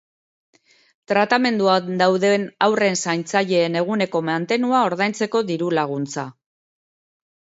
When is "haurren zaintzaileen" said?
2.67-3.77